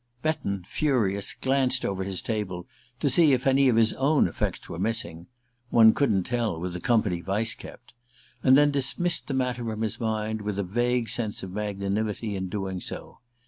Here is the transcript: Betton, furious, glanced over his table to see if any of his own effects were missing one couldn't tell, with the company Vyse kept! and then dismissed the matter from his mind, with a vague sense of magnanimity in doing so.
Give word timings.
Betton, 0.23 0.65
furious, 0.67 1.33
glanced 1.35 1.85
over 1.85 2.03
his 2.03 2.23
table 2.23 2.65
to 2.99 3.07
see 3.07 3.33
if 3.33 3.45
any 3.45 3.69
of 3.69 3.75
his 3.75 3.93
own 3.93 4.27
effects 4.27 4.67
were 4.67 4.79
missing 4.79 5.27
one 5.69 5.93
couldn't 5.93 6.23
tell, 6.23 6.59
with 6.59 6.73
the 6.73 6.79
company 6.81 7.21
Vyse 7.21 7.53
kept! 7.55 7.93
and 8.41 8.57
then 8.57 8.71
dismissed 8.71 9.27
the 9.27 9.35
matter 9.35 9.63
from 9.63 9.81
his 9.81 9.99
mind, 9.99 10.41
with 10.41 10.57
a 10.57 10.63
vague 10.63 11.07
sense 11.07 11.43
of 11.43 11.51
magnanimity 11.51 12.35
in 12.35 12.49
doing 12.49 12.79
so. 12.79 13.19